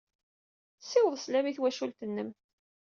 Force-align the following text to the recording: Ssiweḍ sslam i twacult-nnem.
Ssiweḍ 0.81 1.15
sslam 1.19 1.45
i 1.47 1.53
twacult-nnem. 1.57 2.29